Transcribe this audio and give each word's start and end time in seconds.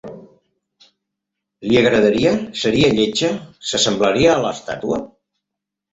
Li 1.67 1.77
agradaria? 1.83 2.31
Seria 2.63 2.89
lletja? 2.95 3.31
S'assemblaria 3.73 4.35
a 4.39 4.43
l'estàtua? 4.47 5.03